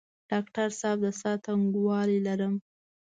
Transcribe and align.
ډاکټر 0.29 0.67
صاحب 0.79 0.99
د 1.05 1.07
ساه 1.21 1.37
تنګوالی 1.45 2.19
لرم؟ 2.27 2.53